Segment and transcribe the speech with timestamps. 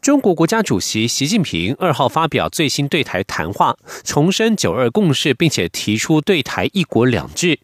[0.00, 7.60] 中国国家主席习近平二号发表最新对台谈话，重申九二共识，并且提出对台一国两制。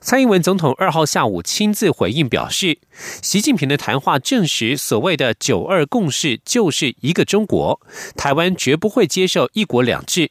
[0.00, 2.78] 蔡英文总统二号下午亲自回应表示，
[3.20, 7.78] 习近平的谈话证实所谓的九二共识就是一个中国，
[8.16, 10.30] 台湾绝不会接受一国两制。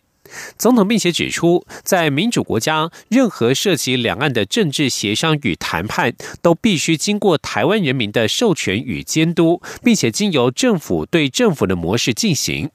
[0.57, 12.69] 总统并且指出，在民主国家，任何涉及两岸的政治协商与谈判，都必须经过台湾人民的授权与监督，并且经由政府对政府的模式进行。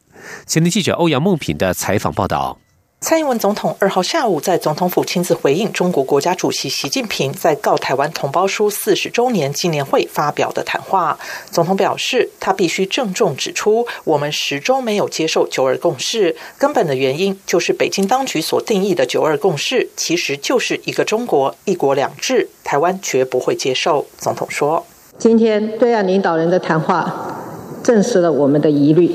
[0.47, 2.59] 前天记者欧阳梦平的采访报道。
[3.03, 11.19] 蔡英文总统二号下午在总统府亲自回应中国国家主席习近平在告台湾同胞书四十周年纪念会发表的谈话。
[11.51, 24.07] 总统表示，他必须郑重指出，我们始终没有接受九二共识，根本的原因就是北京当局所定义的九二共识其实就是一个中国一国两制，台湾绝不会接受。
[24.17, 24.87] 总统说
[25.19, 27.43] ：“今天对岸领导人的谈话
[27.83, 29.13] 证实了我们的疑虑，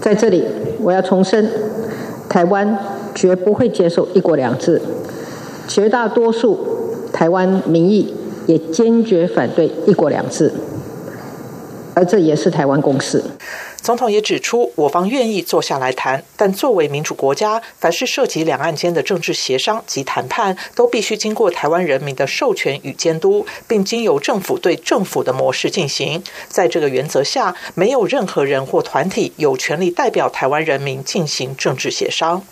[0.00, 0.44] 在这里
[0.78, 1.50] 我要重申。”
[2.36, 2.78] 台湾
[3.14, 4.78] 绝不会接受一国两制，
[5.66, 6.58] 绝大多数
[7.10, 8.12] 台湾民意
[8.44, 10.52] 也坚决反对一国两制，
[11.94, 13.22] 而这也是台湾共识。
[13.86, 26.20] 总统也指出，我方愿意坐下来谈，但作为民主国家，凡是涉及两岸间的政治协商及谈判，都必须经过台湾人民的授权与监督，并经由政府对政府的模式进行。
[26.48, 32.42] 在这个原则下，没有任何人或团体有权利代表台湾人民进行政治协商。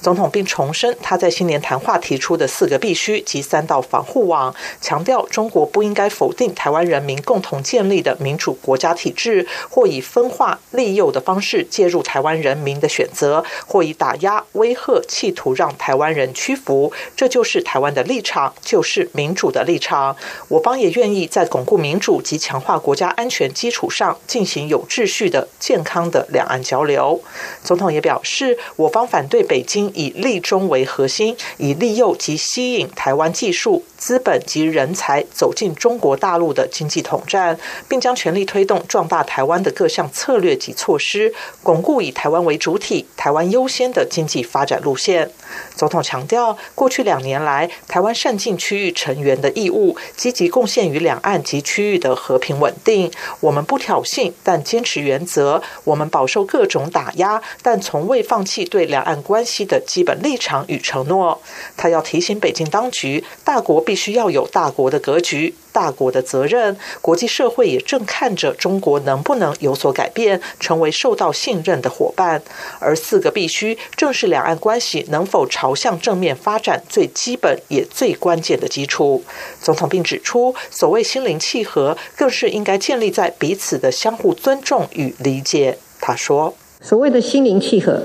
[0.00, 10.83] 总统并重申他在新年谈话提出的四个必须及三道防护网，强调中国不应该否定台湾人民共同建立的民主国家体制，或以分化利。
[10.84, 20.14] 利诱的方式介入台湾人民的选择，或以打压、威吓，企图让台湾人屈服，这就是台湾的立场，就是民主的立场。
[20.48, 27.22] 我方也愿意在巩固民主及强化国家安全基础上，进行有秩序的、健康的两岸交流。
[27.62, 40.74] 总统也表示，我方反对北京以利中为核心，以利诱及吸引台湾技术、资本及人才走进中国大陆的经济统战，并将全力推动壮大台湾的各项策略及。
[40.74, 41.32] 措施
[41.62, 45.30] 巩固以台湾为主体、台湾优先的经济发展路线。
[45.74, 53.10] 总统强调，过去两年来，台湾善尽区域成员的义务，积极贡献于两岸及区域的和平稳定。
[53.40, 61.40] 我们不挑衅，但坚持原则；我们饱受各种打压，但从未放弃对两岸关系的基本立场与承诺。
[61.76, 65.54] 他要提醒北京当局，大国必必须要有大国的格局。
[65.70, 72.42] 大国的责任，国际社会也正看着中国能不能有所改变，成为受到信任的伙伴。
[72.80, 79.22] 而四个必须，正是两岸关系能否朝向正面发展最基本也最关键的基础。
[79.62, 85.78] 总统并指出，所谓心灵契合，更是应该建立在彼此的相互尊重与理解。
[86.00, 88.02] 他说：“所谓的心灵契合，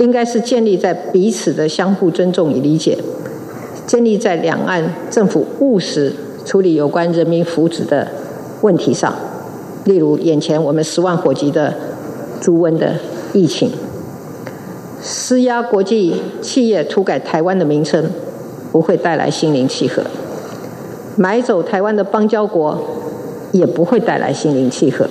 [0.00, 2.98] 应该是建立在彼此的相互尊重与理解，
[3.86, 6.12] 建立在两岸政府务实。”
[6.44, 8.06] 处理有关人民福祉的
[8.60, 9.14] 问题上，
[9.84, 11.72] 例如眼前我们十万火急的
[12.38, 12.96] 猪瘟的
[13.32, 13.70] 疫情，
[15.02, 18.10] 施压国际企业涂改台湾的名称，
[18.70, 20.02] 不会带来心灵契合；
[21.16, 22.78] 买走台湾的邦交国，
[23.52, 25.06] 也不会带来心灵契合；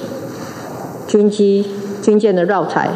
[1.08, 1.66] 军机、
[2.04, 2.92] 军舰的绕台，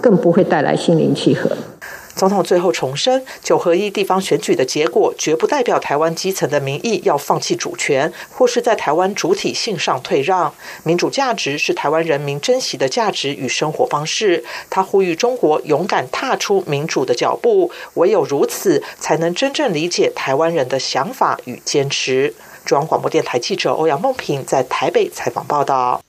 [0.00, 1.50] 更不会带来心灵契合。
[2.14, 10.54] 总统最后重申，九合一地方选举的结果绝不代表台湾基层的民意要放弃主权，或是在台湾主体性上退让。
[10.84, 14.44] 民主价值是台湾人民珍惜的价值与生活方式。
[14.70, 22.32] 他呼吁中国勇敢踏出民主的脚步，唯有如此，才能真正理解台湾人的想法与坚持。
[22.64, 26.00] 中央广播电台记者欧阳梦平在台北采访报道。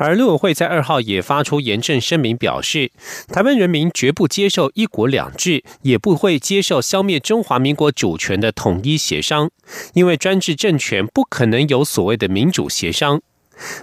[0.00, 2.92] 而陆委会在二号也发出严正声明，表示
[3.32, 9.50] 台湾人民绝不接受一国两制，也不会接受消灭中华民国主权的统一协商，
[9.94, 13.20] 因为专制政权不可能有所谓的民主协商。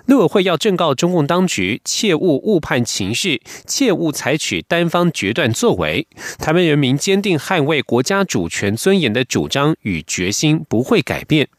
[0.05, 6.07] 陆委会要正告中共当局，切勿误判情势，切勿采取单方决断作为。
[6.39, 11.49] 台湾人民坚定捍卫国家主权尊严的主张与决心不会改变。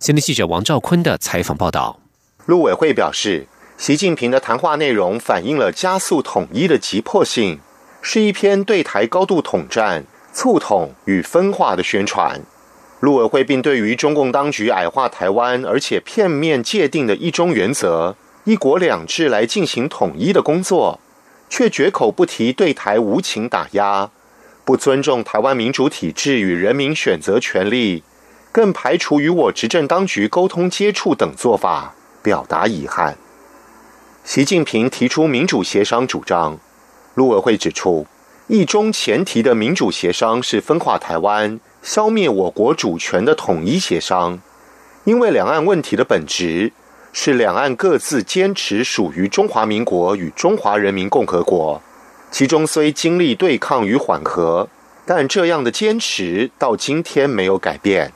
[0.00, 2.00] 现在记者王兆坤的采访报道。
[2.46, 3.46] 陆委会表示。
[3.78, 7.60] 习近平的谈话内容反映了加速统一的急迫性，
[8.00, 12.40] 是一篇对台高度统战、促统与分化的宣传。
[13.00, 20.98] 陆委会并对于中共当局矮化台湾，而且片面界定的一中原则、一国两制来进行统一的工作，
[21.50, 24.08] 却绝口不提对台无情打压，
[24.64, 28.02] 不尊重台湾民主体制与人民选择权利，
[28.50, 33.18] 更排除与我执政当局沟通接触等做法，表达遗憾。
[34.26, 36.58] 习近平提出民主协商主张，
[37.14, 38.08] 陆委会指出，
[38.48, 41.60] 一中前提的民主协商是分化台湾。
[41.80, 44.40] 消灭我国主权的统一协商，
[45.04, 46.72] 因为两岸问题的本质
[47.12, 51.80] 是两岸各自坚持属于中华民国与中华人民共和国，
[52.32, 54.68] 其中虽经历对抗与缓和，
[55.06, 58.12] 但这样的坚持到今天没有改变。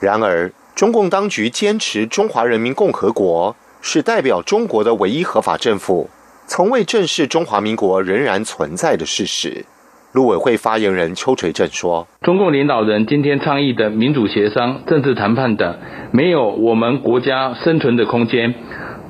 [0.00, 3.54] 然而，中共当局坚持中华人民共和国
[3.86, 6.08] 是代表中国的唯一合法政府，
[6.46, 9.66] 从未正视中华民国仍然存在的事实。
[10.12, 15.76] 陆委会发言人邱垂正说：“中共领导人今天倡议的民主协商、政治谈判等，
[16.12, 18.54] 没有我们国家生存的空间。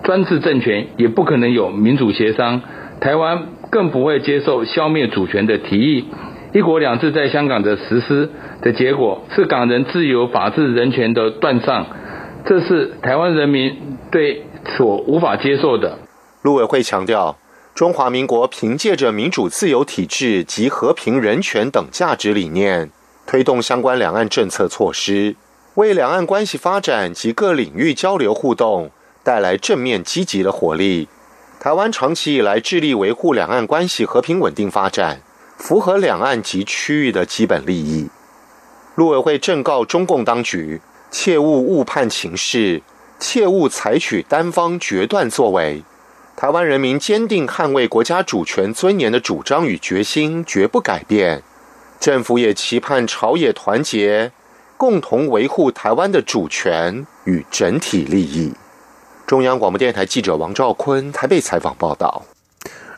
[0.03, 2.61] 专制政权也不可能有民主协商，
[3.01, 6.07] 台湾更不会接受消灭主权的提议。
[6.53, 8.29] 一国两制在香港的实施
[8.61, 11.87] 的结果，是港人自由、法治、人权的断上，
[12.45, 13.77] 这是台湾人民
[14.11, 14.43] 对
[14.77, 15.99] 所无法接受的。”
[16.43, 17.37] 陆委会强调。
[17.75, 22.89] 中华民国凭借着民主自由体制及和平人权等价值理念，
[23.27, 25.35] 推动相关两岸政策措施，
[25.75, 28.93] 为两岸关系发展及各领域交流互动
[29.25, 31.09] 带来正面积极的活力。
[31.59, 35.21] 台湾长期以来致力维护两岸关系和平稳定发展，
[35.57, 38.09] 符合两岸及区域的基本利益。
[38.95, 40.81] 陆委会正告中共当局，
[41.11, 42.81] 切勿误判情势，
[43.27, 45.83] 切勿采取单方决断作为。
[46.37, 51.43] 台湾人民坚定捍卫国家主权尊严的主张与决心绝不改变，
[51.99, 54.31] 政府也期盼朝野团结，
[54.77, 58.53] 共同维护台湾的主权与整体利益。
[59.27, 62.27] 中央广播电台记者王兆坤台北采访报道。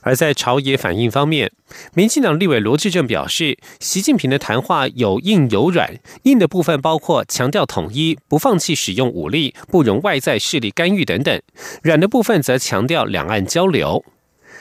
[0.07, 1.51] 而在朝野反应方面，
[1.93, 11.41] 民进党立委罗志正表示，习近平的谈话有硬有软，硬的部分包括强调统一、不放弃使用武力、不容外在势力干预等等；
[11.83, 14.05] 软的部分则强调两岸交流。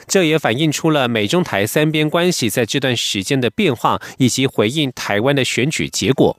[0.08, 6.36] 这也反映出了美中台三边关系在这段时间的变化，以及回应台湾的选举结果。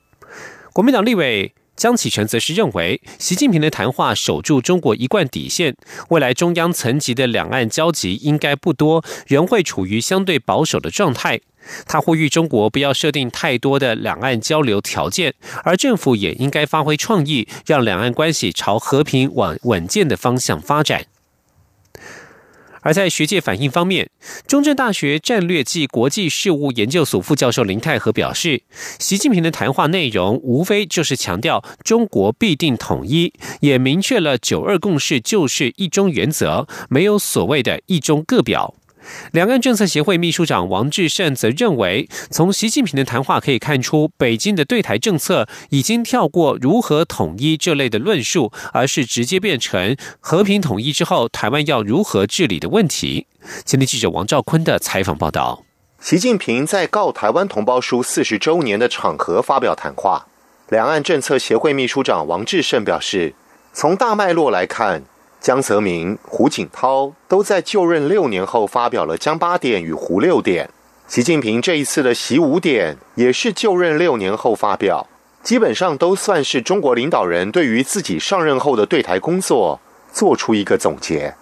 [0.73, 1.53] 国民党立委。
[1.77, 5.75] 江启臣则是认为，习近平的谈话守住中国一贯底线，
[6.09, 11.39] 未来中央层级的两岸交集应该不多，仍会处于相对保守的状态。
[11.85, 21.05] 他呼吁中国不要设定太多的两岸交流条件，而政府也应该发挥创意，让两岸关系朝和平、往稳健的方向发展。
[22.81, 24.09] 而在学界反应方面，
[24.47, 28.63] 中正大学战略暨国际事务研究所副教授林泰和表示，
[28.99, 38.75] 习近平的谈话内容无非就是强调中国必定统一，也明确了九二共识就是一中原则，没有所谓的一中各表。
[39.31, 53.27] 两岸政策协会秘书长王志胜则认为，从习近平的谈话可以看出，北京的对台政策已经跳过如何统一这类的论述，而是直接变成和平统一之后，台湾要如何治理的问题。
[53.65, 55.63] 前天记者王兆坤的采访报道：，
[55.99, 60.27] 习近平在告台湾同胞书四十周年的场合发表谈话，
[60.69, 63.33] 两岸政策协会秘书长王志胜表示，
[63.73, 65.03] 从大脉络来看。
[65.39, 70.69] 江泽民、胡锦涛都在就任六年后发表了江八点与胡六点。
[71.07, 75.07] 习近平这一次的习五点也是就任六年后发表，
[75.41, 79.79] 基本上都算是中国领导人对于自己上任后的对台工作
[80.11, 81.35] 做出一个总结。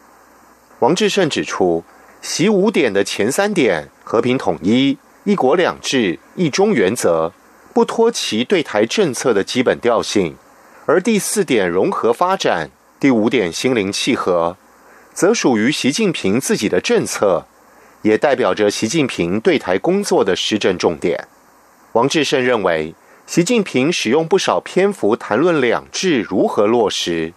[0.80, 1.84] 王志胜指出，
[2.22, 7.32] 习五点的前三点——和平统一、一国两制、一中原则，
[7.74, 10.34] 不脱其对台政策的基本调性；
[10.86, 12.70] 而第四点融合发展。
[13.06, 14.58] 第五点，心灵契合，
[15.14, 17.46] 则属于习近平自己的政策，
[18.02, 21.28] 也代表着习近平对台工作的施政重点。
[21.92, 22.96] 王志胜认为，
[23.28, 27.34] 习近平使用不少篇幅谈论两制如何落实，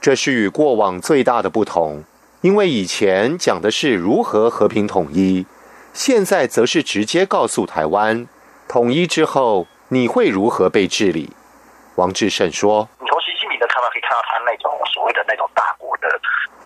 [0.00, 2.02] 这是与过往最大的不同。
[2.40, 5.44] 因为以前讲的是如何和平统一，
[5.92, 8.26] 现在则是直接告诉台湾，
[8.66, 11.28] 统一之后你会如何被治理。
[11.96, 12.88] 王志胜说。
[14.50, 16.10] 那种所谓的那种大国的，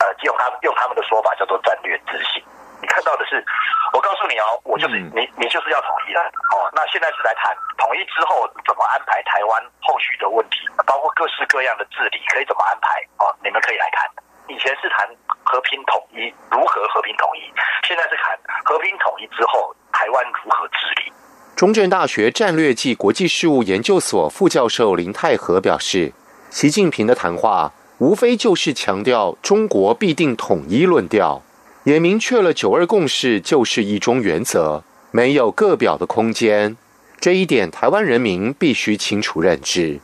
[0.00, 2.40] 呃，用他用他们的说法叫做战略自信。
[2.80, 3.44] 你看到的是，
[3.92, 6.20] 我告诉你哦，我就是你，你就是要统一了
[6.52, 6.64] 哦。
[6.72, 12.88] 那现在是来谈统一之后怎么安排台湾后续的问题，包括各式各样的治理可以怎么安排
[13.20, 13.28] 哦。
[13.44, 14.08] 你们可以来谈。
[14.48, 15.08] 以前是谈
[15.44, 17.52] 和平统一，如何和平统一？
[17.84, 21.12] 现在是谈和平统一之后，台湾如何治理。
[21.56, 26.12] 中正大学战略暨国际事务研究所副教授林泰和表示，
[26.54, 31.42] 习近平的谈话无非就是强调中国必定统一论调，
[31.82, 36.76] 也明确了九二共识就是一中原则，没有个表的空间。
[37.18, 39.98] 这一点，台湾人民必须清楚认知。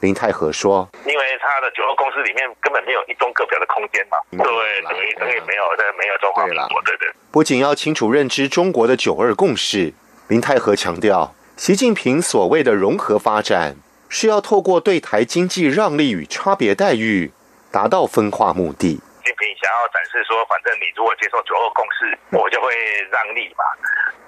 [0.00, 4.38] 林泰和说：“因为他的九二共识里面根本没有一中各表的空间嘛，对，
[4.82, 7.08] 等于等于没有，这没有中华民国，对对。
[7.30, 9.94] 不仅要清楚认知中国的九二共识，
[10.28, 13.76] 林泰和强调，习近平所谓的融合发展，
[14.10, 17.32] 是要透过对台经济让利与差别待遇，
[17.72, 19.00] 达到分化目的。
[19.22, 22.74] 习近平想要展示说，反正你如果接受九二共识，我就会
[23.08, 23.64] 让利嘛，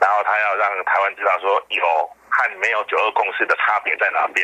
[0.00, 1.84] 然后他要让台湾知道说，有。”
[2.34, 4.42] 和没有九二共识的差别在哪边？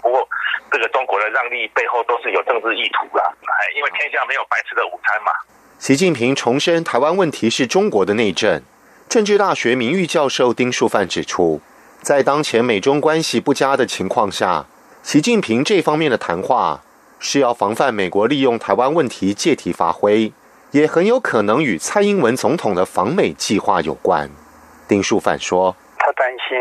[0.00, 0.28] 不过，
[0.70, 5.32] 这个中国的让利背后都是有政治意图的，哎，因为天下没有白吃的午餐嘛。
[5.80, 8.62] 习近平重申台湾问题是中国的内政。
[9.08, 11.60] 政治大学名誉教授丁树范指出，
[12.02, 14.66] 在当前美中关系不佳的情况下，
[15.04, 16.80] 习近平这方面的谈话
[17.20, 20.32] 是要防范美国利用台湾问题借题发挥，
[20.72, 24.28] 也很有可能与蔡英文总统的访美计划有关。
[24.88, 25.76] 丁树范说。
[26.04, 26.58] 他担心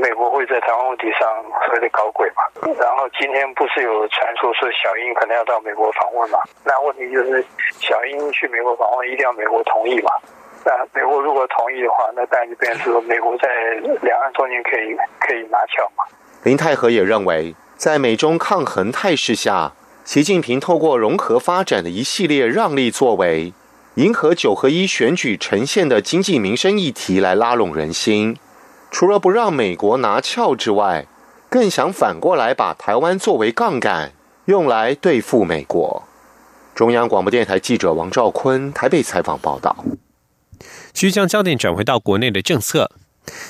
[0.00, 1.28] 美国会在台湾问题上
[1.66, 2.72] 所谓的搞鬼嘛？
[2.80, 6.38] 然后今天不是有传说说小英可能要到美国访问嘛？
[6.64, 7.44] 那问题就是
[7.78, 10.08] 小英去美国访问一定要美国同意嘛？
[10.64, 13.48] 那美国如果同意的话，那当然就变成说美国在
[14.02, 16.04] 两岸中间可以可以拿翘嘛？
[16.42, 19.72] 林泰和也认为，在美中抗衡态势下，
[20.04, 23.52] 习近平透过融合发展的一系列让利作为，
[23.94, 28.36] 迎合九合一选举呈现的经济民生议题来拉拢人心。
[28.90, 31.06] 除了不让美国拿翘之外，
[31.48, 34.12] 更想反过来把台湾作为杠杆，
[34.44, 36.02] 用来对付美国。
[36.74, 39.76] 中央广播电台记者王兆坤台北采访报道。
[40.94, 42.90] 需将焦点转回到国内的政策。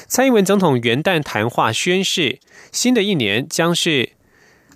[0.07, 2.39] 蔡英文总统元旦谈话宣示，
[2.73, 4.11] 新的一年将是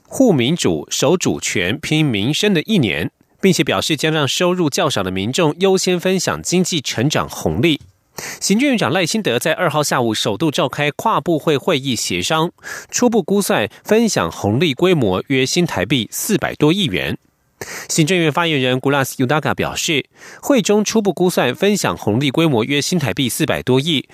[0.06, 7.80] 护民主、守主权、拼民生的一年，并且表示将让收入较少的民众优先分享经济成长红利。
[8.40, 12.52] 行政院长赖清德在二号下午首度召开跨部会会议协商，
[12.88, 17.18] 初步估算分享红利规模约新台币四百多亿元。
[17.88, 20.06] 行政院发言人 Gulas Udaga 表示，
[20.42, 24.08] 会中初步估算分享红利规模约新台币四百多亿，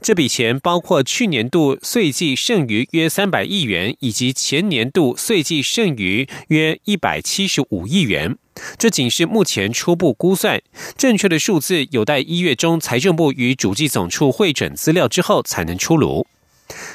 [0.00, 8.36] 这笔钱包括去年度税计剩余约三百亿元，以及前年度税计剩余约一百七十五亿元。
[8.78, 10.62] 这仅是目前初步估算，
[10.96, 16.26] 正确的数字有待一月中财政部与主计总处会诊资料之后才能出炉。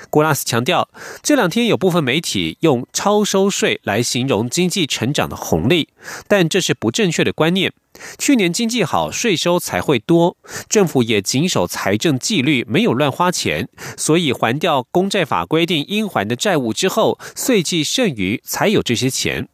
[0.10, 0.90] 郭拉斯强调，
[1.22, 5.90] 这两天有部分媒体用超收税来形容经济成长的红利，
[6.28, 7.74] 但这是不正确的观念。
[8.18, 10.38] 去年经济好，税收才会多，
[10.70, 19.48] 政府也谨守财政纪律，没有乱花钱，所以还掉公债法规定应还的债务之后，税计剩余才有这些钱。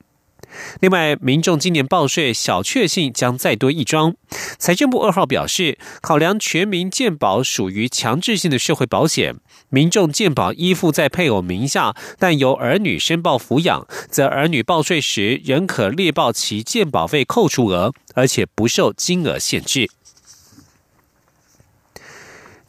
[0.80, 4.16] 另外，民众今年报税小确幸将再多一桩。
[4.58, 9.36] 财政部二号表示，考量全民健保属于强制性的社会保险，
[9.70, 19.90] 民众健保依附在配偶名下，但由儿女申报抚养，则儿女报税时仍可列报其健保费扣除额，而且不受金额限制。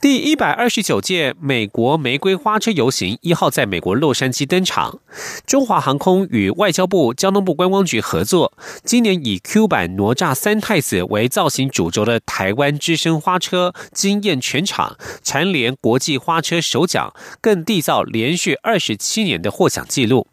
[0.00, 5.00] 第一百二十九届美国玫瑰花车游行一号在美国洛杉矶登场。
[5.44, 8.52] 中华航空与外交部、交通部观光局合作，
[8.84, 20.28] 今年以 Q 版哪吒三太子为造型主轴的台湾之声花车惊艳全场，蝉联国际花车首奖，更缔造连续二十七年的获奖纪录。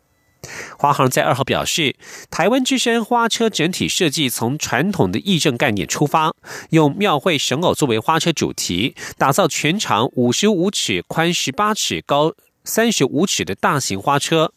[0.78, 1.96] 华航在二号表示，
[2.30, 6.34] 台湾之声花车整体设计从传统的义政概念出发，
[6.72, 14.52] 用庙会神偶作为花车主题，打造全长五十五尺、宽十八尺、高三十五尺的大型花车，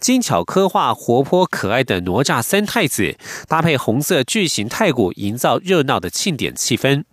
[0.00, 3.16] 精巧刻画活泼可爱的哪吒三太子，
[3.46, 7.04] 搭配红色巨型太鼓，营造热闹的庆典气氛。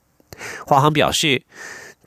[0.65, 1.43] 华航表示。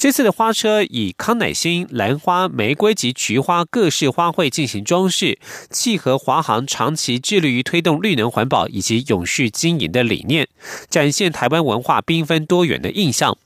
[0.02, 5.38] 这次的花车以康乃馨、兰花、玫瑰及菊花各式花卉进行装饰，
[5.70, 10.48] 契合华航长期致力于推动绿能环保以及永续经营的理念，
[10.90, 13.38] 展现台湾文化缤纷多元的印象。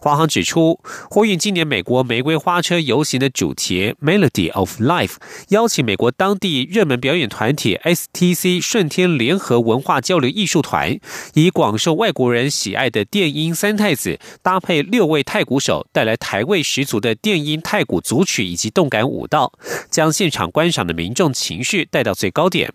[0.00, 5.16] 华航指出，呼应今年美国玫瑰花车游行的主题 “Melody of Life”，
[5.48, 10.98] 邀请美国当地热门表演团体 STC 顺天联合文化交流艺术团，
[11.34, 19.52] 以广受外国人喜爱的电音三太子，搭配六位太鼓手，带来台味十足的电音太鼓组曲以及动感舞蹈，
[19.90, 22.72] 将现场观赏的民众情绪带到最高点。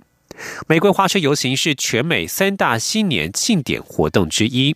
[0.68, 4.76] 玫瑰花车游行是全美三大新年庆典活动之一。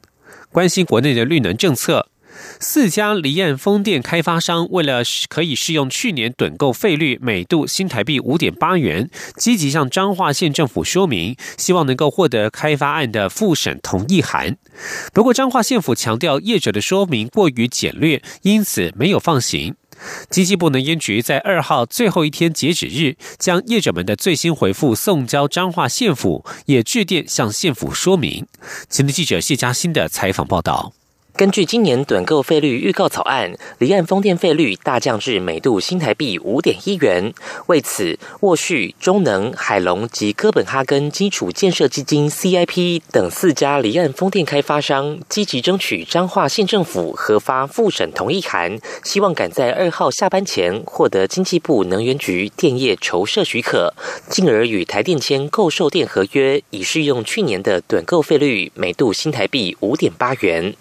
[0.51, 2.09] 关心国内的绿能政策，
[2.59, 14.57] 四家离岸风电开发商为了可以适用去年趸购费率每度新台币五点八元，积极向彰化县政府说明，希望能够获得开发案的复审同意函。
[15.13, 19.75] 不过，彰化县府强调业者的说明过于简略，因此没有放行。
[20.29, 28.45] 经济部能源局在二号最后一天截止日，将业者们的最新回复送交彰化县府，也致电向县府说明。
[28.89, 30.93] 前的记者谢嘉欣的采访报道。
[31.35, 37.33] 根据今年短购费率预告草案，离岸风电费率大降至每度新台币五点一元。
[37.65, 53.93] 为此，沃旭、中能、海龙及哥本哈根基础建设基金 （CIP） 等四家离岸风电开发商积极争取彰化县政府核发复审同意函，希望赶在二号下班前获得经济部能源局电业筹设许可，
[54.29, 60.75] 进而与台电签购售电合约，以适用去年的短购费率每度新台币五点八元。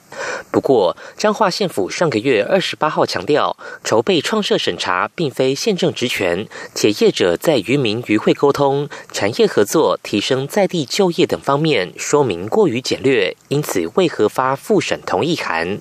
[0.50, 15.80] 不过，彰化县府上个月二十八号强调，筹备创设审查并非县政职权，且业者在渔民渔会沟通、产业合作、提升在地就业等方面说明过于简略，因此未核发复审同意函。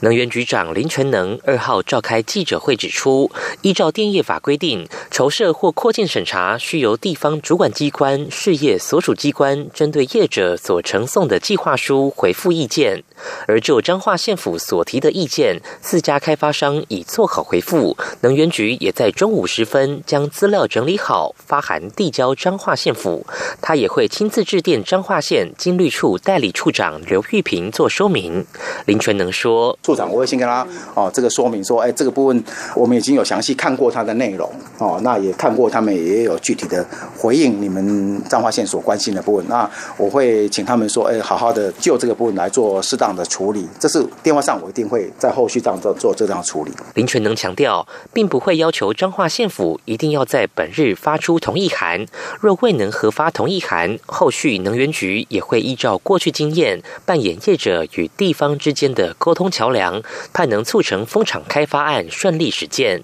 [0.00, 3.30] 能源局长林全能二号召开记者会指出，
[3.62, 13.02] 依照电业法规定，筹设或扩建审查需由地方主管机关、事业所属机关针对业者所呈送的计划书回复意见。
[13.46, 23.26] 而就彰化县府所提的意见，四家开发商已做好回复，能源局也在中午时分将资料整理好，发函递交彰化县府。
[23.60, 28.46] 他也会亲自致电彰化县经律处代理处长刘玉平做说明。
[28.86, 32.44] 林全能说：“处长，我会先跟他哦，这个说明说，哎，这个部分
[32.74, 36.82] 我们已经有详细看过他的内容哦，那也看过他们也有具体的
[37.18, 39.46] 回应你们彰化县所关心的部分。
[39.46, 39.68] 那
[39.98, 46.70] 我会请他们说，哎，好好的就这个部分来做适当。”的处理，这是电话上我一定会在后续这样做做这样处理。
[46.94, 52.06] 林全能强调，并不会要求彰化县府一定要在本日发出同意函，
[52.40, 63.02] 若未能核发同意函，后续能源局也会依照过去经验，扮演业者与地方之间的沟通桥梁，盼能促成风场开发案顺利实践。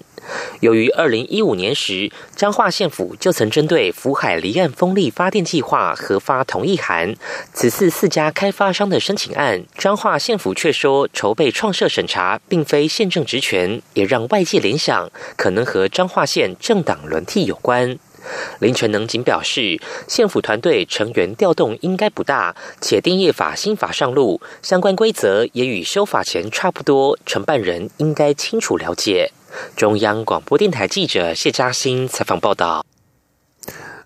[0.59, 7.15] 由于二零一五年时，彰化县府就曾针对福海离岸风力发电计划核发同意函，
[7.53, 17.97] 此次四家开发商的申请案，彰化县府却说筹备创设审查并非县政职权，也让外界联想可能和彰化县政党轮替有关。
[18.59, 29.31] 林全能仅表示，县府团队成员调动应该不大，且电业法新法上路，相关规则也与修法前差不多，承办人应该清楚了解。
[29.75, 32.85] 中央广播电台记者谢嘉欣采访报道。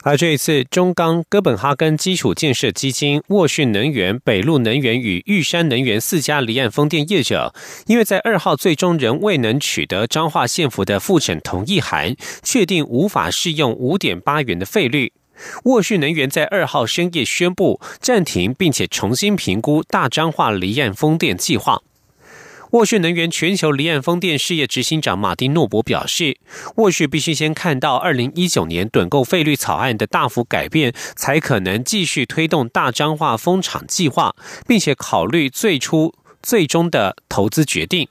[0.03, 7.53] 而这一次，中钢、哥本哈根基础建设基金、沃讯能源、北路能源与玉山能源四家离岸风电业者，
[7.85, 15.13] 因为在二号最终仍未能取得彰化县府的复审同意函，确定无法适用五点八元的费率。
[15.65, 21.79] 沃讯能源在二号深夜宣布暂停，并且重新评估大彰化离岸风电计划。
[22.71, 26.37] 沃讯能源全球离岸风电事业执行长马丁诺伯表示，
[26.77, 34.33] 沃讯必须先看到二零一九年趸购费率草案的大幅改变，才可能继续推动大彰化风场计划，
[34.65, 38.07] 并且考虑最初最终的投资决定。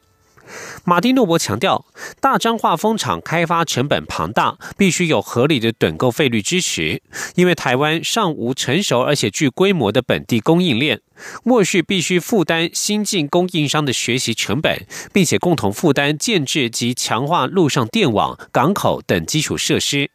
[0.85, 1.85] 马丁诺伯强调，
[2.21, 7.03] 大张化风场开发成本庞大，必须有合理的趸购费率支持。
[7.35, 11.01] 因为台湾尚无成熟而且具规模的本地供应链，
[11.43, 20.11] 莫旭必须负担新进供应商的学习成本，并且共同负担建制及强化陆上电网、港口等基础设施。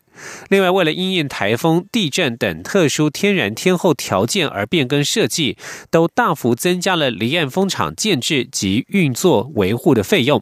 [0.49, 5.58] 另外，为了因应台风、地震等特殊天然天候条件而变更设计，
[5.91, 10.41] 都大幅增加了离岸风场建制及运作维护的费用。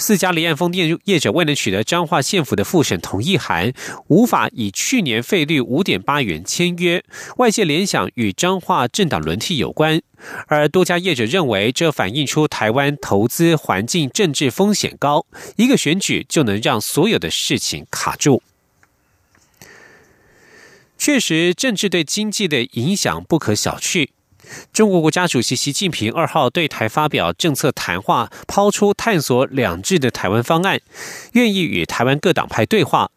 [0.00, 3.72] 四家离岸风电业者未能取得彰化县府的复审同意函，
[4.06, 7.02] 无法以去年费率五点八元签约。
[7.38, 10.00] 外界联想与彰化政党轮替有关，
[10.46, 18.40] 而多家业者认为，这反映出台湾投资环境政治风险高，一个选举就能让所有的事情卡住。
[20.98, 24.08] 确实，政治对经济的影响不可小觑。
[24.72, 30.80] 中国国家主席习近平二号对台发表政策谈话，抛出探索两制的台湾方案，
[31.32, 33.10] 愿意与台湾各党派对话。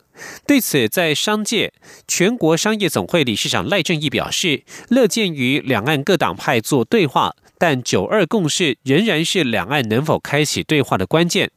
[0.46, 1.74] 对此，在商界，
[2.08, 7.36] 全国商业总会理事长赖正义表示，乐见与两岸各党派做对话。
[7.62, 11.52] 但九二共识仍然是两岸能否开启对话的关键。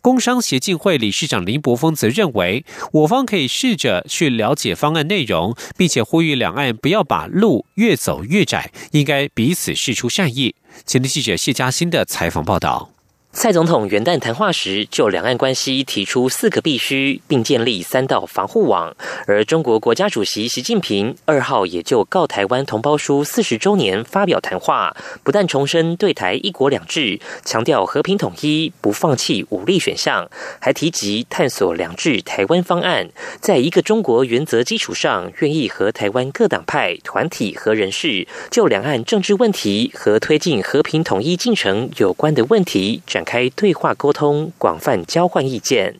[0.00, 10.54] 工商协进会理事长林柏峰则认为，我方可以试着去了解方案内容，并且呼吁两岸不要把路越走越窄，应该彼此示出善意。
[10.86, 12.92] 前天记者谢嘉欣的采访报道。
[13.30, 18.96] 蔡总统元旦谈话时，就两岸关系提出四个必须，并建立三道防护网。
[19.26, 33.10] 而中国国家主席习近平二号也就《告台湾同胞书》四十周年发表谈话，不但重申对台一国两制，强调和平统一，不放弃武力选项，还提及探索两制台湾方案，
[33.40, 43.00] 在一个中国原则基础上，愿意和台湾各党派、团体和人士就两岸政治问题和推进和平统一进程有关的问题。
[43.18, 45.96] 展开对话沟通，广泛交换意见。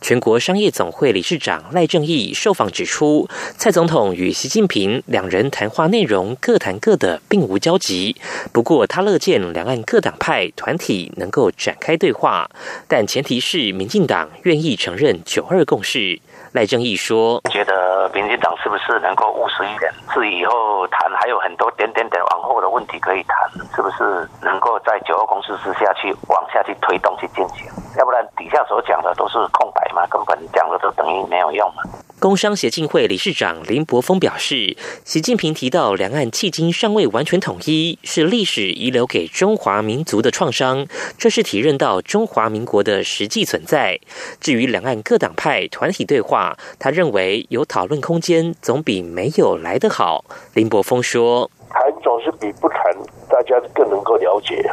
[0.00, 8.16] 全国商业总会理事长赖正义受访指出，蔡总统与习近平两人谈话内容各谈各的，并无交集。
[8.50, 12.48] 不过，他乐见两岸各党派团体能够展开对话，
[12.88, 16.18] 但前提是民进党愿意承认九二共识。
[16.54, 19.92] 赖正义说：“觉得民进党是不是能够务实一点？
[20.14, 23.36] 是以后谈还有很多点点点往后的问题可以谈，
[23.74, 27.66] 是不是能够在九二共识之下去往下去推动去进行？
[27.98, 31.82] 要不然底下所讲的都是空白嘛，根本讲的都等于没有用嘛。”
[32.24, 40.86] 工商协进会理事长林柏峰表示，习近平提到两岸迄今尚未完全统一，是历史遗留给中华民族的创伤，
[41.18, 44.00] 这是体认到中华民国的实际存在。
[44.40, 50.24] 至于两岸各党派团体对话，他认为有讨论空间总比没有来得好。
[50.54, 52.80] 林柏峰说：“谈总是比不谈，
[53.28, 54.64] 大家更能够了解。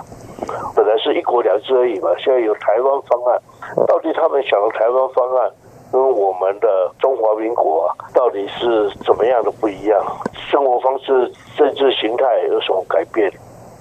[0.73, 3.41] 本来是一国两制而已嘛，现在有台湾方案，
[3.85, 5.51] 到底他们想的台湾方案？”
[5.91, 6.67] 跟我们的
[6.99, 10.01] 中华民国到底是怎么样的不一样？
[10.49, 13.31] 生活方式、政治形态有什么改变？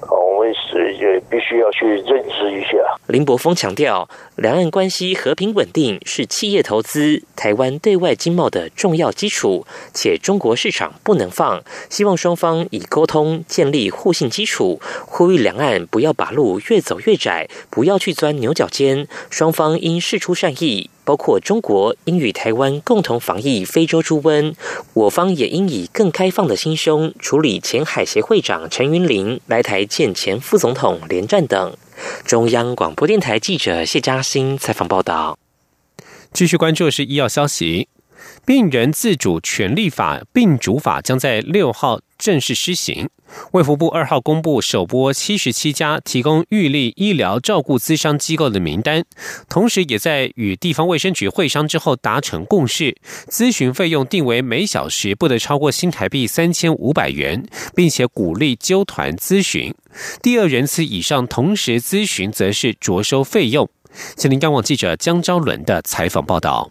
[0.09, 2.79] 我们是也必须要去认知一下。
[3.07, 11.63] 林柏峰强调，两岸关系和平稳定是企业投资、台湾对外经贸的重要基础，且中国市场不能放。
[11.91, 19.07] 希望双方以沟通建立互信基础，呼吁两岸不要把路越走越窄，不要去钻牛角尖。
[19.29, 20.89] 双方应释出善意。
[21.11, 24.55] 包括中国应与台湾共同防疫非洲猪瘟，
[24.95, 31.77] 我方也应以更开放的心胸处理前海协会长陈云林来台见前副总统连战等。
[32.25, 35.37] 中央广播电台记者谢嘉欣采访报道。
[36.33, 37.89] 继续关注是医药消息，
[38.47, 43.09] 病人自主权利法病主法将在六号正式施行。
[43.53, 49.05] 卫福部二号公布首波七十七家提供预立医疗照顾资商机构的名单，
[49.49, 52.97] 同时也在与地方卫生局会商之后达成共识，
[53.29, 59.75] 咨询费用定为每小时不得超过新台币三千五百元，并且鼓励揪团咨询，
[60.23, 63.69] 第二人次以上同时咨询则是着收费用。
[64.17, 66.71] 请您刚网记者江昭伦的采访报道。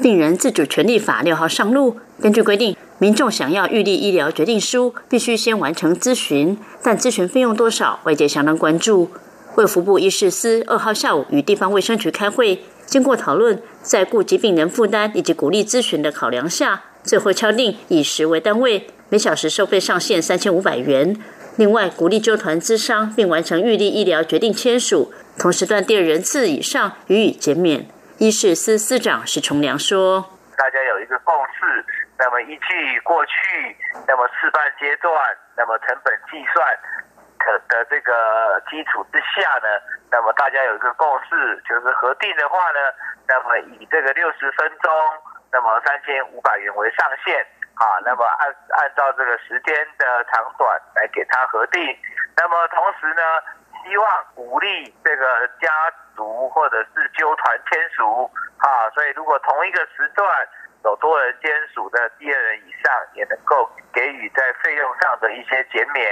[0.00, 2.76] 病人自主权利法六号上路，根据规定。
[3.00, 9.08] 民众想要预立医疗决定书，必须先完成咨询，但咨询费用多少，外界相当关注。
[9.54, 21.16] 卫福部医事司二号下午与地方卫生局开会，经过讨论，在顾及病人负担以及鼓励咨询的考量下，最后敲定以时为单位，每小时收费上限三千五百元。
[21.54, 27.86] 另外，鼓励纠团咨商并完成预立医疗决定签署，同时段第二人次以上予以减免。
[28.18, 30.26] 医事司司长石崇良说
[30.58, 31.84] ：“大家有一个共识。”
[32.18, 33.76] 那么依据过去，
[34.06, 35.14] 那么示范阶段，
[35.56, 36.76] 那么成本计算
[37.38, 42.80] 的的这个基础之下呢，那么大家有一个共识，就是核定的话呢，
[43.28, 44.92] 那么以这个六十分钟，
[45.52, 47.40] 那么三千五百元为上限，
[47.76, 48.48] 啊，那么按
[48.82, 51.80] 按照这个时间的长短来给他核定。
[52.36, 53.22] 那么同时呢，
[53.84, 55.70] 希望鼓励这个家
[56.16, 58.28] 族或者是纠团签署，
[58.58, 60.26] 啊，所以如果同一个时段。
[60.84, 66.06] 有多人签署的第二人以上，也能够给予在费用上的一些减免。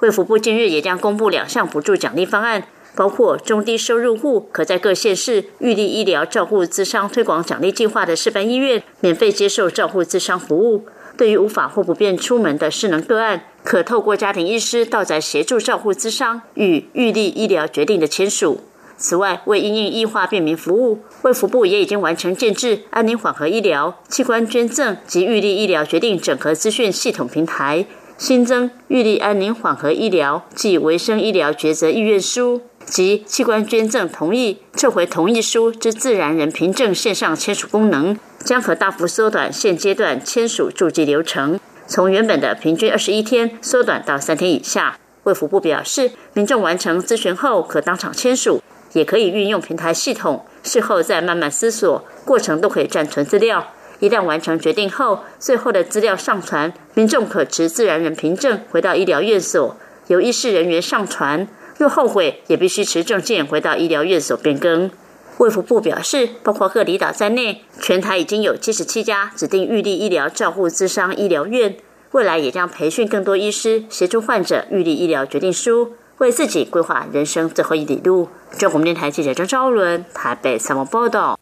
[0.00, 2.62] 卫福部近日也将公布两项补助奖励方案，
[2.94, 18.60] 包括中低收入户可在各县市预立医疗照护资商推广奖励计划的示范医院，免费接受照护资商服务；对于无法或不便出门的失能个案，可透过家庭医师到宅协助照护资商与预立医疗决定的签署。
[18.98, 44.98] 此外，为因应医化便民服务，卫福部也已经完成建制安宁缓和医疗、器官捐赠及预立医疗决定整合资讯系统平台，新增预立安宁缓和医疗及维生医疗抉择意愿书及器官捐赠同意撤回同意书之自然人凭证线上签署功能，将可大幅缩短现阶段签署注记流程，从原本的平均二十一天缩短到三天以下。
[45.24, 48.62] 卫福部表示，民众完成咨询后可当场签署。
[48.92, 53.66] 也可以运用平台系统，事后再慢慢思索，过程都可以暂存资料。
[54.00, 59.76] 一旦完成决定后，最后的资料上传，民众可持自然人凭证回到医疗院所，
[60.08, 61.48] 由医师人员上传。
[61.78, 64.90] 若后悔，也必须持证件回到医疗院所变更。
[65.38, 71.76] 卫福部表示，包括各离岛在内，全台已经有七十七家指定预立医疗照护资商医疗院，
[72.12, 75.92] 未来也将培训更多医师，协助患者预立医疗决定书。
[76.18, 78.28] 为自己规划人生最后一里路。
[78.58, 81.38] 中国电台记者张昭伦台北采访报道。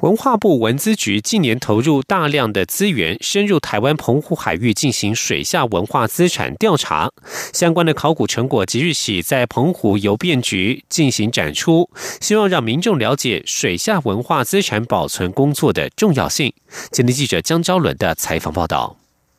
[0.00, 7.10] 文化部文资局近年投入大量的资源，深入台湾澎湖海域进行水下文化资产调查。
[7.52, 11.90] 相关的考古成果即日起在澎湖邮便局进行展出，
[12.20, 16.54] 希望让民众了解水下文化资产保存工作的重要性。
[16.92, 18.97] 今天记者江昭伦的采访报道。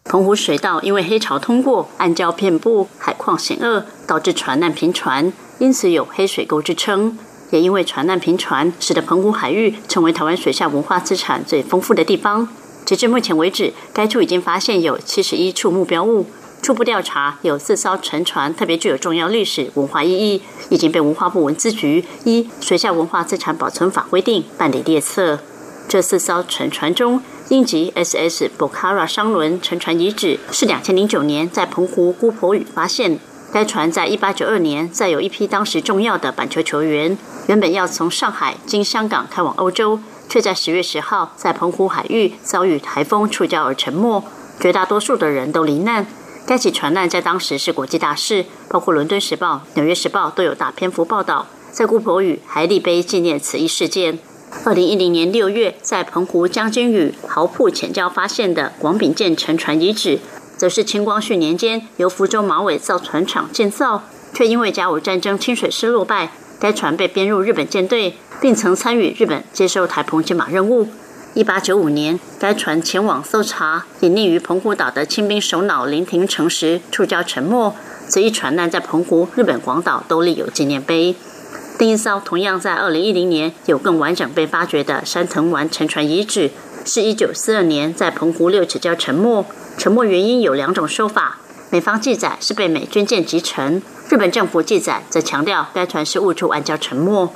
[0.10, 7.16] 澎湖水道因为黑潮通过，暗礁遍布，海况险恶，导致船难频传，因此有“黑水沟”之称。
[7.52, 12.50] 也因为船难频传，使得澎湖海域成为台湾水下文化资产最丰富的地方。
[12.86, 16.26] 截至目前为止，该处已经发现有七十一处目标物。
[16.64, 25.38] 初步调查，有四艘沉船特别具有重要历史文化意义，已经被文化部文资局依《水下文化资产保存法》规定办理列册。
[25.88, 33.20] 这四艘沉船中，英籍 SS Bokara 商轮沉船遗址是两千零九年在澎湖姑婆屿发现。
[33.52, 44.24] 该船在一八九二年载有一批当时重要的板球球员，原本要从上海经香港开往欧洲，却在十月十号在澎湖海域遭遇台风触礁而沉没，
[44.60, 46.06] 绝大多数的人都罹难。
[46.46, 54.20] 该起船难在当时是国际大事，包括《伦敦时报》《纽约时报》都有大篇幅报道，在姑婆屿还立碑纪念此一事件。
[54.66, 60.20] 二零一零年六月，在澎湖将军屿豪铺浅礁发现的广丙舰沉船遗址，
[60.58, 70.88] 则是清光绪年间由福州马尾造船厂建造，却因为甲午战争清水师落败，该船被编入日本舰队，并曾参与日本接收台澎金马任务。
[71.36, 77.74] 一八九五年，该船前往搜查隐匿于澎湖岛的清兵首脑林廷成时触礁沉没。
[78.08, 81.16] 此一船难在澎湖、日本广岛都立有纪念碑。
[81.80, 86.52] 另一艘同样在二零一零年有更完整被发掘的山藤丸沉船遗址，
[86.84, 89.46] 是一九四二年在澎湖六尺礁沉没。
[89.78, 91.38] 沉没原因有两种说法，
[91.70, 97.30] 美方记载是被美军舰击沉，日本政府记载则强调该船是误触暗礁沉没。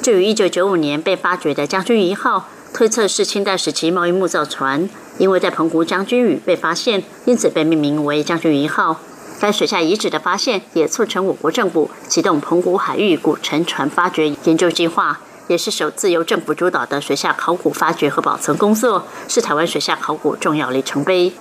[0.00, 9.00] 至于一九九五年被发掘的将军一号，推测是清代时期贸易木造船，因为在澎湖将军屿被发现，因此被命名为将军一号。
[9.40, 21.32] 该水下遗址的发现，也促成我国政府启动澎湖海域古沉船发掘研究计划，也是首次由政府主导的水下考古发掘和保存工作，是台湾水下考古重要里程碑。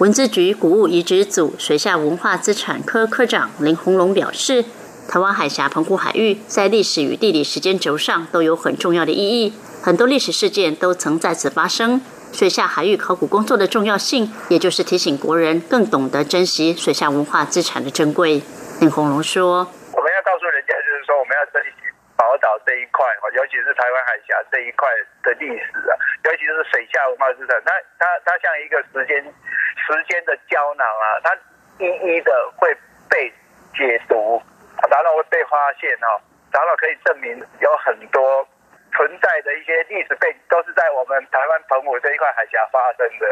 [0.00, 4.66] 文资局古物遗址组水下文化资产科科长林鸿龙表示，
[5.08, 12.02] 台湾海峡澎湖海域在历史与地理时间轴上都有很重要的意义，很多历史事件都曾在此发生。
[12.32, 18.40] 水下海域考古工作的重要性，也就是提醒国人更懂得珍惜水下文化资产的珍贵。
[18.80, 21.76] 林鸿龙说：“我们要告诉人家，就是说我们要珍惜
[22.16, 24.88] 宝岛这一块，尤其是台湾海峡这一块
[25.22, 25.92] 的历史啊，
[26.24, 31.36] 尤其是水下文化资产，它它它像一个时间时间的胶囊啊，它
[31.82, 32.72] 一一的会
[33.10, 33.28] 被
[33.76, 34.40] 解读，
[34.88, 36.16] 然后会被发现哈，
[36.52, 38.46] 然后可以证明有很多。”
[38.92, 43.24] 存在的一些历史背景，都是在我们台湾澎湖这一块海峡发生的。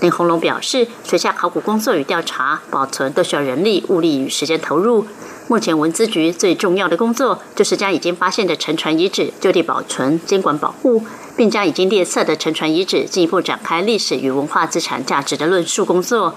[0.00, 5.06] 林鸿龙表示，水下考古工作与调查、保存都需要人力、物力与时间投入。
[5.48, 11.04] 目前文资局最重要的工作，就是将已经发现的沉船遗址就地保存、监管保护，
[11.36, 16.34] 并将已经列册的沉船遗址进一步展开历史与文化资产价值的论述工作。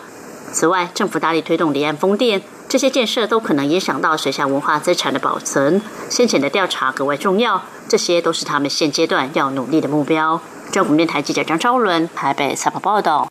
[0.52, 2.41] 此外，政府大力推动离岸风电。
[2.67, 7.63] 这些建设都可能影响到水下文化资产的保存，先前的调查格外重要。
[7.88, 10.41] 这些都是他们现阶段要努力的目标。
[10.71, 13.30] 中国电台记者张昭伦台北采访报道。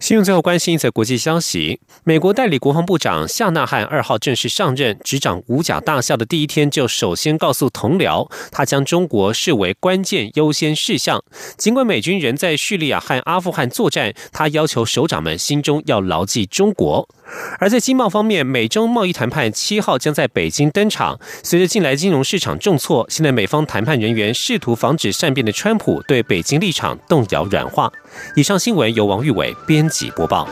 [0.00, 11.24] 新闻最后关心一则国际消息：美国代理国防部长夏纳汉二号正式上任，执掌五角大校的第一天，就首先告诉同僚，他将中国视为关键优先事项。
[11.56, 17.08] 尽管美军仍在叙利亚和阿富汗作战，他要求首长们心中要牢记中国。
[17.58, 21.18] 而在经贸方面，美中贸易谈判七号将在北京登场。
[21.42, 27.92] 随着近来金融市场重挫，现在美方谈判人员试图防止善变的川普对北京立场动摇软化。
[28.34, 30.48] 以上新闻由王玉伟编辑播报。